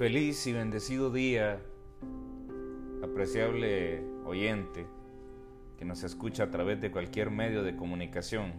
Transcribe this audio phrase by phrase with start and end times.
[0.00, 1.60] Feliz y bendecido día,
[3.04, 4.86] apreciable oyente
[5.76, 8.50] que nos escucha a través de cualquier medio de comunicación.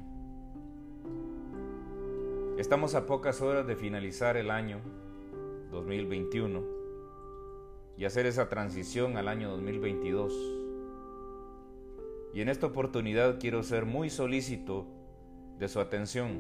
[2.60, 4.82] Estamos a pocas horas de finalizar el año
[5.72, 6.62] 2021
[7.98, 10.32] y hacer esa transición al año 2022.
[12.36, 14.86] Y en esta oportunidad quiero ser muy solícito
[15.58, 16.38] de su atención.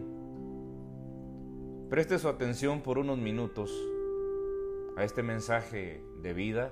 [1.89, 3.71] Preste su atención por unos minutos
[5.01, 6.71] a este mensaje de vida,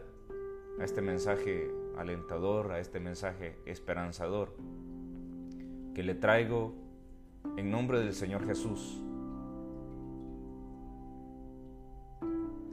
[0.80, 4.56] a este mensaje alentador, a este mensaje esperanzador
[5.96, 6.76] que le traigo
[7.58, 9.02] en nombre del Señor Jesús.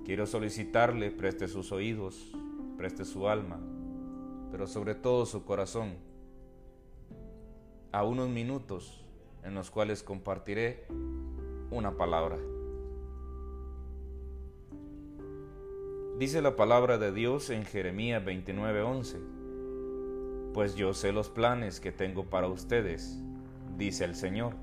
[0.04, 2.36] Quiero solicitarle preste sus oídos,
[2.76, 3.58] preste su alma,
[4.50, 5.94] pero sobre todo su corazón,
[7.92, 9.06] a unos minutos
[9.42, 10.84] en los cuales compartiré
[11.70, 12.36] una palabra.
[16.18, 19.18] Dice la palabra de Dios en Jeremías 29:11,
[20.54, 23.22] pues yo sé los planes que tengo para ustedes,
[23.76, 24.54] dice el Señor.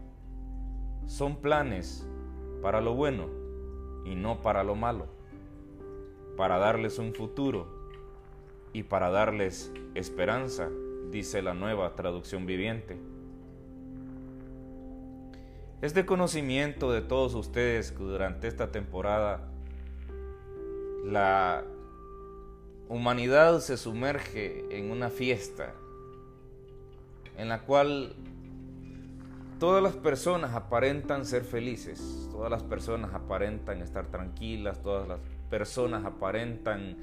[1.06, 2.08] Son planes
[2.64, 3.28] para lo bueno
[4.04, 5.06] y no para lo malo,
[6.38, 7.68] para darles un futuro
[8.74, 10.72] y para darles esperanza,
[11.12, 12.98] dice la nueva traducción viviente.
[15.84, 19.53] Es de conocimiento de todos ustedes que durante esta temporada
[21.04, 21.64] la
[22.90, 25.74] humanidad se sumerge en una fiesta
[27.38, 28.16] en la cual
[29.60, 36.06] todas las personas aparentan ser felices, todas las personas aparentan estar tranquilas, todas las personas
[36.06, 36.98] aparentan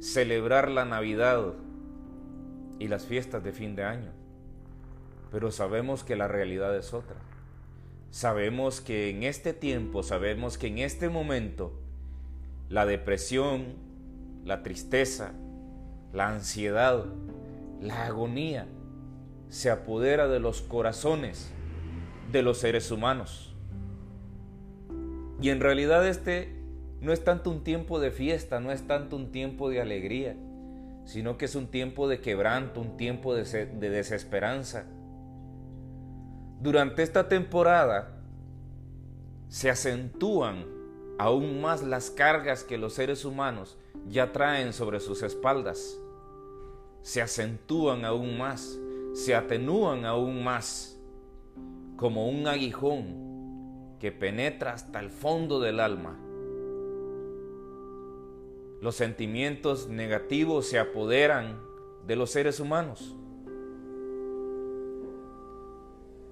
[0.00, 1.54] celebrar la Navidad
[2.78, 4.12] y las fiestas de fin de año.
[5.30, 7.16] Pero sabemos que la realidad es otra.
[8.10, 11.72] Sabemos que en este tiempo, sabemos que en este momento,
[12.68, 13.74] la depresión,
[14.44, 15.32] la tristeza,
[16.12, 17.04] la ansiedad,
[17.80, 18.66] la agonía
[19.48, 21.52] se apodera de los corazones
[22.32, 23.54] de los seres humanos.
[25.40, 26.56] Y en realidad este
[27.00, 30.36] no es tanto un tiempo de fiesta, no es tanto un tiempo de alegría,
[31.04, 33.44] sino que es un tiempo de quebranto, un tiempo de,
[33.76, 34.86] desesperanza.
[36.60, 38.18] Durante esta temporada
[39.48, 40.64] se acentúan
[41.18, 43.76] aún más las cargas que los seres humanos
[44.08, 45.98] ya traen sobre sus espaldas.
[47.02, 48.78] Se acentúan aún más,
[49.14, 50.98] se atenúan aún más,
[51.96, 56.18] como un aguijón que penetra hasta el fondo del alma.
[58.82, 61.58] Los sentimientos negativos se apoderan
[62.06, 63.16] de los seres humanos.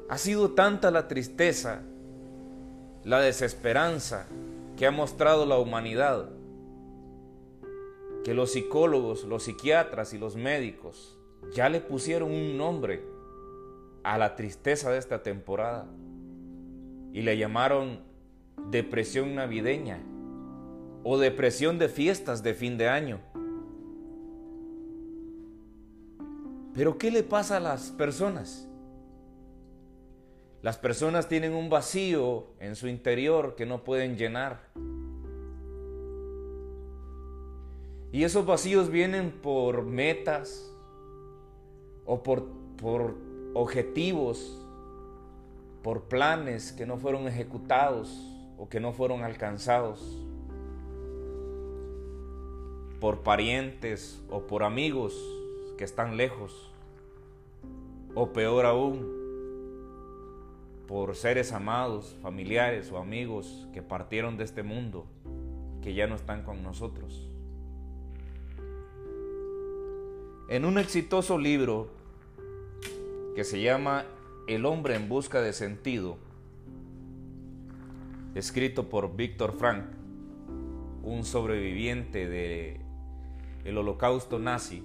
[0.09, 1.83] Ha sido tanta la tristeza,
[3.03, 4.27] la desesperanza,
[4.77, 6.31] que ha mostrado la humanidad,
[8.25, 11.19] que los psicólogos, los psiquiatras y los médicos
[11.55, 13.05] ya le pusieron un nombre
[14.03, 15.87] a la tristeza de esta temporada
[17.13, 18.01] y le llamaron
[18.71, 20.01] depresión navideña
[21.05, 23.21] o depresión de fiestas de fin de año.
[26.75, 28.69] Pero ¿qué le pasa a las personas?
[30.65, 34.63] Las personas tienen un vacío en su interior que no pueden llenar.
[38.13, 40.75] Y esos vacíos vienen por metas
[42.07, 42.47] o por,
[42.81, 43.15] por
[43.53, 44.59] objetivos,
[45.83, 48.27] por planes que no fueron ejecutados
[48.57, 50.01] o que no fueron alcanzados,
[53.01, 55.15] por parientes o por amigos
[55.77, 56.73] que están lejos,
[58.15, 59.24] o peor aún,
[60.95, 65.07] por seres amados, familiares o amigos que partieron de este mundo,
[65.83, 67.29] que ya no están con nosotros.
[70.49, 71.89] En un exitoso libro
[73.35, 74.05] que se llama
[74.47, 76.17] El hombre en busca de sentido,
[78.37, 79.87] escrito por Víctor Frank,
[81.03, 82.81] un sobreviviente de
[83.65, 84.85] el holocausto nazi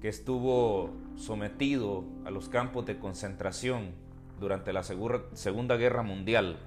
[0.00, 4.02] que estuvo sometido a los campos de concentración
[4.38, 6.58] durante la Segunda Guerra Mundial.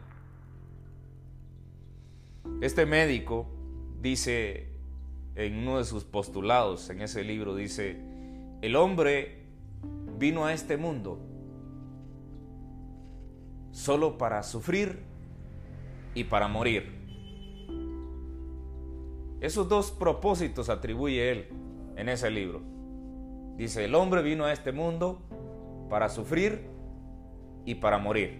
[2.62, 3.48] Este médico
[4.02, 4.70] dice
[5.36, 8.02] en uno de sus postulados, en ese libro, dice,
[8.62, 9.44] el hombre
[10.18, 11.20] vino a este mundo
[13.72, 15.04] solo para sufrir
[16.16, 16.98] y para morir.
[19.40, 21.50] Esos dos propósitos atribuye él
[21.96, 22.62] en ese libro.
[23.56, 25.22] Dice, el hombre vino a este mundo
[25.92, 26.68] para sufrir
[27.68, 28.40] y para morir.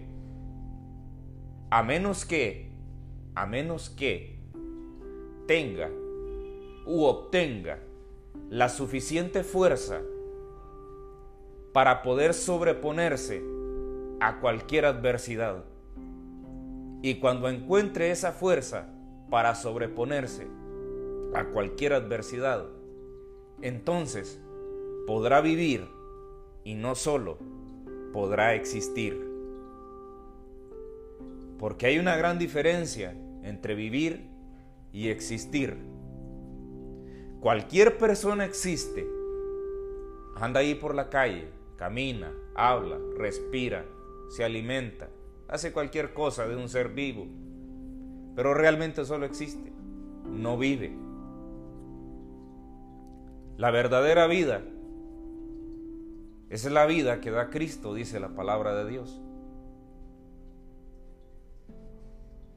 [1.70, 2.72] A menos que,
[3.34, 4.40] a menos que
[5.46, 5.90] tenga
[6.86, 7.78] u obtenga
[8.48, 10.00] la suficiente fuerza
[11.74, 13.42] para poder sobreponerse
[14.18, 15.62] a cualquier adversidad.
[17.02, 18.88] Y cuando encuentre esa fuerza
[19.28, 20.46] para sobreponerse
[21.34, 22.64] a cualquier adversidad,
[23.60, 24.40] entonces
[25.06, 25.86] podrá vivir
[26.64, 27.36] y no solo
[28.12, 29.26] podrá existir.
[31.58, 34.28] Porque hay una gran diferencia entre vivir
[34.92, 35.76] y existir.
[37.40, 39.06] Cualquier persona existe,
[40.36, 43.84] anda ahí por la calle, camina, habla, respira,
[44.28, 45.08] se alimenta,
[45.46, 47.26] hace cualquier cosa de un ser vivo,
[48.34, 49.72] pero realmente solo existe,
[50.26, 50.92] no vive.
[53.56, 54.62] La verdadera vida
[56.50, 59.20] es la vida que da Cristo, dice la palabra de Dios.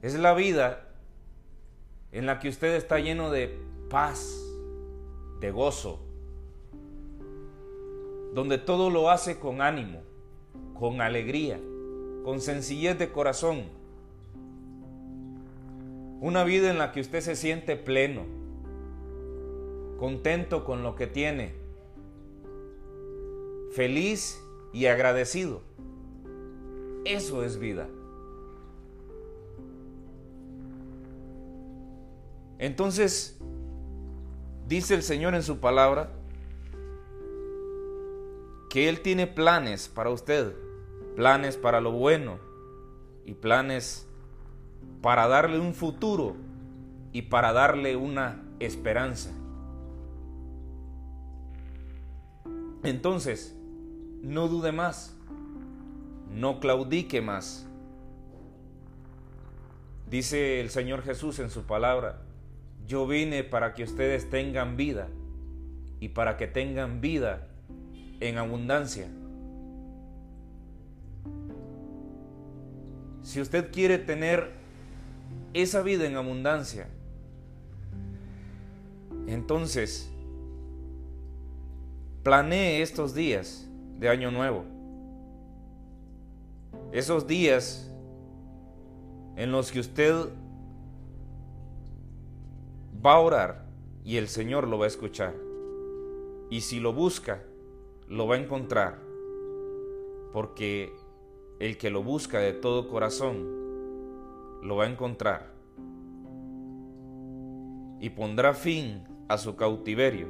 [0.02, 0.88] Es la vida
[2.12, 3.58] en la que usted está lleno de
[3.90, 4.42] paz,
[5.40, 6.00] de gozo,
[8.34, 10.02] donde todo lo hace con ánimo,
[10.74, 11.60] con alegría,
[12.24, 13.64] con sencillez de corazón.
[16.22, 18.24] Una vida en la que usted se siente pleno,
[19.98, 21.61] contento con lo que tiene,
[23.72, 24.42] feliz
[24.74, 25.62] y agradecido.
[27.06, 27.88] Eso es vida.
[32.60, 33.40] Entonces,
[34.68, 36.12] dice el Señor en su palabra,
[38.70, 40.54] que Él tiene planes para usted,
[41.16, 42.38] planes para lo bueno
[43.26, 44.08] y planes
[45.02, 46.36] para darle un futuro
[47.12, 49.32] y para darle una esperanza.
[52.84, 53.56] Entonces,
[54.24, 55.16] no dude más,
[56.32, 57.66] no claudique más.
[60.10, 62.22] Dice el Señor Jesús en su palabra,
[62.88, 65.08] yo vine para que ustedes tengan vida
[66.00, 67.48] y para que tengan vida
[68.20, 69.08] en abundancia.
[73.24, 74.52] Si usted quiere tener
[75.54, 76.88] esa vida en abundancia,
[79.28, 80.12] entonces
[82.24, 83.71] planee estos días
[84.02, 84.66] de Año Nuevo.
[86.92, 87.88] Esos días
[89.36, 90.28] en los que usted
[93.06, 93.66] va a orar
[94.04, 95.36] y el Señor lo va a escuchar.
[96.50, 97.44] Y si lo busca,
[98.08, 98.98] lo va a encontrar.
[100.34, 100.92] Porque
[101.60, 103.46] el que lo busca de todo corazón,
[104.64, 105.54] lo va a encontrar.
[108.00, 110.28] Y pondrá fin a su cautiverio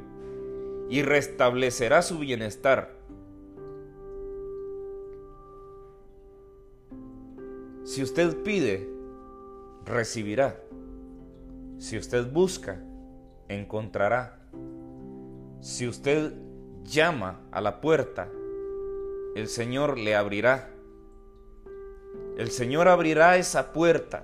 [0.89, 3.00] y restablecerá su bienestar
[7.91, 8.89] Si usted pide,
[9.83, 10.57] recibirá.
[11.77, 12.81] Si usted busca,
[13.49, 14.39] encontrará.
[15.59, 16.33] Si usted
[16.85, 18.29] llama a la puerta,
[19.35, 20.69] el Señor le abrirá.
[22.38, 24.23] El Señor abrirá esa puerta,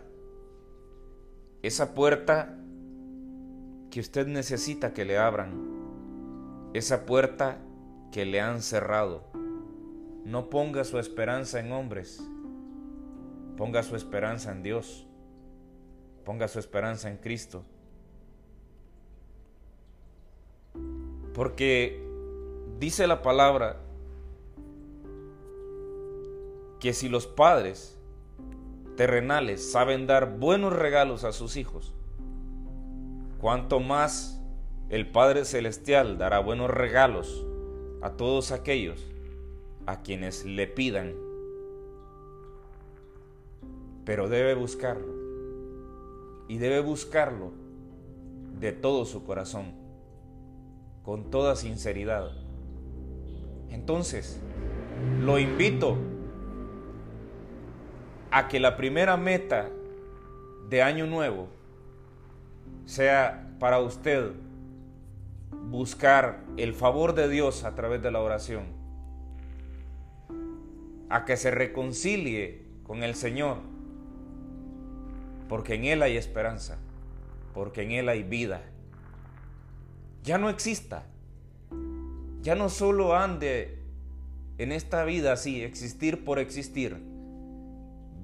[1.62, 2.58] esa puerta
[3.92, 7.58] que usted necesita que le abran, esa puerta
[8.14, 9.26] que le han cerrado.
[10.24, 12.24] No ponga su esperanza en hombres,
[13.58, 15.08] Ponga su esperanza en Dios.
[16.24, 17.66] Ponga su esperanza en Cristo.
[21.34, 22.04] Porque
[22.80, 23.82] dice la palabra
[26.80, 27.98] que si los padres
[28.96, 31.94] terrenales saben dar buenos regalos a sus hijos,
[33.40, 34.42] cuanto más
[34.90, 37.46] el Padre Celestial dará buenos regalos
[38.02, 39.06] a todos aquellos
[39.86, 41.14] a quienes le pidan
[44.08, 45.14] pero debe buscarlo.
[46.48, 47.52] Y debe buscarlo
[48.58, 49.74] de todo su corazón,
[51.04, 52.32] con toda sinceridad.
[53.70, 54.40] Entonces,
[55.20, 55.98] lo invito
[58.32, 59.70] a que la primera meta
[60.70, 61.50] de año nuevo
[62.86, 64.32] sea para usted
[65.70, 68.68] buscar el favor de Dios a través de la oración,
[71.10, 73.76] a que se reconcilie con el Señor
[75.48, 76.78] porque en Él hay esperanza,
[77.54, 78.62] porque en Él hay vida.
[80.24, 81.04] Ya no exista,
[82.42, 83.80] ya no solo ande
[84.58, 86.98] en esta vida así, existir por existir.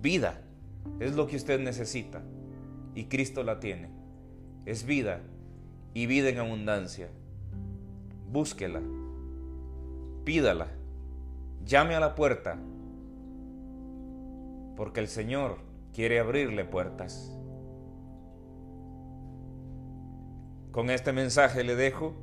[0.01, 0.41] Vida
[0.99, 2.21] es lo que usted necesita
[2.95, 3.89] y Cristo la tiene.
[4.65, 5.21] Es vida
[5.93, 7.09] y vida en abundancia.
[8.31, 8.81] Búsquela,
[10.23, 10.67] pídala,
[11.65, 12.57] llame a la puerta,
[14.75, 15.57] porque el Señor
[15.93, 17.31] quiere abrirle puertas.
[20.71, 22.15] Con este mensaje le dejo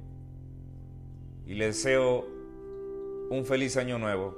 [1.47, 2.27] y le deseo
[3.31, 4.37] un feliz año nuevo.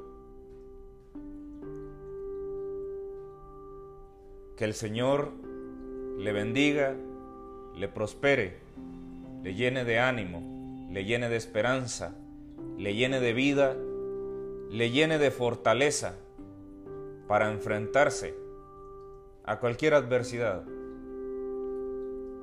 [4.57, 5.33] Que el Señor
[6.19, 6.95] le bendiga,
[7.75, 8.59] le prospere,
[9.43, 12.15] le llene de ánimo, le llene de esperanza,
[12.77, 13.75] le llene de vida,
[14.71, 16.17] le llene de fortaleza
[17.29, 18.42] para enfrentarse
[19.45, 20.65] a cualquier adversidad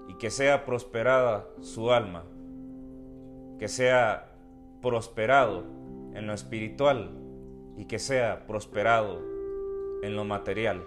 [0.08, 2.24] y que sea prosperada su alma,
[3.58, 4.36] que sea
[4.82, 5.64] prosperado
[6.14, 7.12] en lo espiritual
[7.78, 9.22] y que sea prosperado
[10.02, 10.84] en lo material.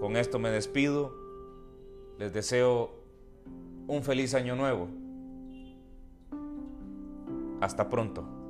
[0.00, 1.14] Con esto me despido,
[2.18, 2.90] les deseo
[3.86, 4.88] un feliz año nuevo.
[7.60, 8.43] Hasta pronto.